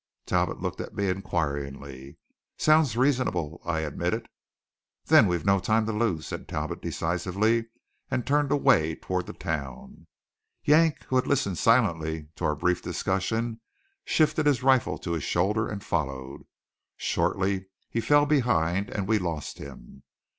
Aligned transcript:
Talbot 0.25 0.59
looked 0.59 0.81
at 0.81 0.95
me 0.95 1.09
inquiringly. 1.09 2.17
"Sounds 2.57 2.97
reasonable," 2.97 3.61
I 3.63 3.81
admitted. 3.81 4.25
"Then 5.05 5.27
we've 5.27 5.45
no 5.45 5.59
time 5.59 5.85
to 5.85 5.91
lose," 5.91 6.25
said 6.25 6.47
Talbot 6.47 6.81
decisively, 6.81 7.67
and 8.09 8.25
turned 8.25 8.51
away 8.51 8.95
toward 8.95 9.27
the 9.27 9.33
town. 9.33 10.07
Yank, 10.63 11.03
who 11.03 11.17
had 11.17 11.27
listened 11.27 11.59
silently 11.59 12.29
to 12.37 12.45
our 12.45 12.55
brief 12.55 12.81
discussion, 12.81 13.61
shifted 14.03 14.47
his 14.47 14.63
rifle 14.63 14.97
to 14.97 15.11
his 15.11 15.23
shoulder 15.23 15.69
and 15.69 15.83
followed. 15.83 16.47
Shortly 16.97 17.67
he 17.87 18.01
fell 18.01 18.25
behind; 18.25 18.89
and 18.89 19.07
we 19.07 19.19
lost 19.19 19.59
him. 19.59 20.01